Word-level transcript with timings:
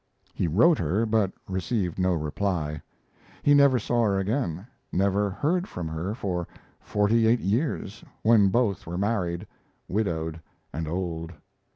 He 0.33 0.47
wrote 0.47 0.79
her, 0.79 1.05
but 1.05 1.31
received 1.47 1.99
no 1.99 2.13
reply. 2.15 2.81
He 3.43 3.53
never 3.53 3.77
saw 3.77 4.03
her 4.05 4.17
again, 4.17 4.65
never 4.91 5.29
heard 5.29 5.67
from 5.67 5.87
her 5.89 6.15
for 6.15 6.47
forty 6.79 7.27
eight 7.27 7.41
years, 7.41 8.03
when 8.23 8.47
both 8.49 8.87
were 8.87 8.97
married, 8.97 9.45
widowed, 9.87 10.41
and 10.73 10.87
old. 10.87 11.33